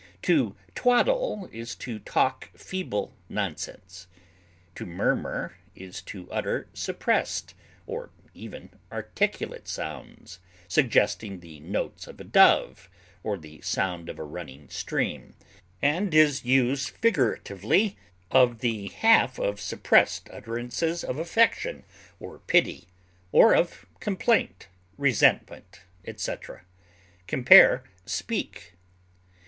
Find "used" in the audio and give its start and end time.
16.43-16.89